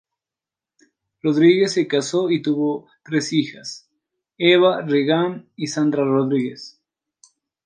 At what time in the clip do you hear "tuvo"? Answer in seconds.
2.41-2.89